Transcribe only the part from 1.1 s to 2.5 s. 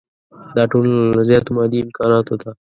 له زیاتو مادي امکاناتو ده.